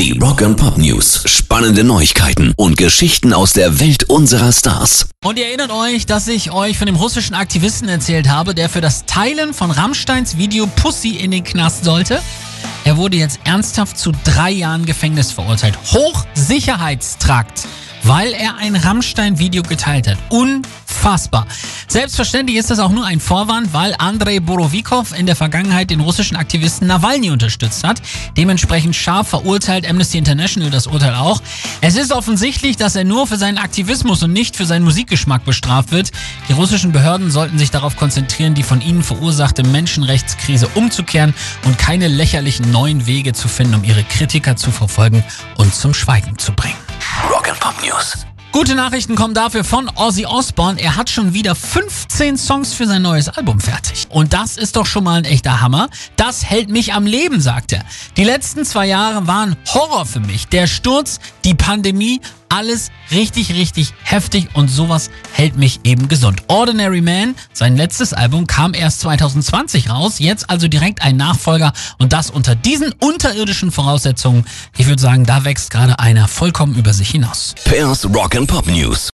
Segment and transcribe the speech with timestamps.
[0.00, 1.24] Die Rock and Pop News.
[1.26, 5.10] Spannende Neuigkeiten und Geschichten aus der Welt unserer Stars.
[5.22, 8.80] Und ihr erinnert euch, dass ich euch von dem russischen Aktivisten erzählt habe, der für
[8.80, 12.22] das Teilen von Rammsteins Video Pussy in den Knast sollte?
[12.86, 15.76] Er wurde jetzt ernsthaft zu drei Jahren Gefängnis verurteilt.
[15.92, 17.68] Hochsicherheitstrakt,
[18.04, 20.18] weil er ein Rammstein-Video geteilt hat.
[20.30, 21.46] Unfassbar.
[21.88, 26.36] Selbstverständlich ist das auch nur ein Vorwand, weil Andrei Borovikov in der Vergangenheit den russischen
[26.36, 28.00] Aktivisten Nawalny unterstützt hat.
[28.36, 31.42] Dementsprechend scharf verurteilt Amnesty International das Urteil auch.
[31.80, 35.92] Es ist offensichtlich, dass er nur für seinen Aktivismus und nicht für seinen Musikgeschmack bestraft
[35.92, 36.10] wird.
[36.48, 42.08] Die russischen Behörden sollten sich darauf konzentrieren, die von ihnen verursachte Menschenrechtskrise umzukehren und keine
[42.08, 45.24] lächerlichen neuen Wege zu finden, um ihre Kritiker zu verfolgen
[45.56, 46.89] und zum Schweigen zu bringen.
[47.30, 48.26] Rock and Pop News.
[48.50, 50.80] Gute Nachrichten kommen dafür von Ozzy Osbourne.
[50.80, 54.08] Er hat schon wieder 15 Songs für sein neues Album fertig.
[54.10, 55.88] Und das ist doch schon mal ein echter Hammer.
[56.16, 57.84] Das hält mich am Leben, sagt er.
[58.16, 60.48] Die letzten zwei Jahre waren Horror für mich.
[60.48, 66.42] Der Sturz, die Pandemie, alles richtig, richtig heftig und sowas hält mich eben gesund.
[66.48, 72.12] Ordinary Man, sein letztes Album, kam erst 2020 raus, jetzt also direkt ein Nachfolger und
[72.12, 74.44] das unter diesen unterirdischen Voraussetzungen.
[74.76, 77.54] Ich würde sagen, da wächst gerade einer vollkommen über sich hinaus.
[77.64, 79.08] Pairs Rock and Pop News.